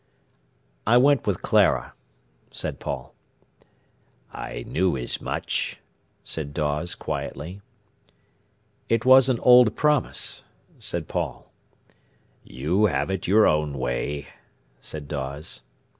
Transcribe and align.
"I 0.87 0.97
went 0.97 1.27
with 1.27 1.43
Clara," 1.43 1.93
said 2.49 2.79
Paul. 2.79 3.13
"I 4.33 4.63
knew 4.65 4.97
as 4.97 5.21
much," 5.21 5.77
said 6.23 6.55
Dawes 6.55 6.95
quietly. 6.95 7.61
"It 8.89 9.05
was 9.05 9.29
an 9.29 9.39
old 9.41 9.75
promise," 9.75 10.41
said 10.79 11.07
Paul. 11.07 11.51
"You 12.43 12.87
have 12.87 13.11
it 13.11 13.27
your 13.27 13.45
own 13.45 13.77
way," 13.77 14.29
said 14.79 15.07
Dawes. 15.07 15.61